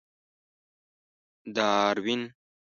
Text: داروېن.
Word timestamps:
داروېن. 1.55 2.21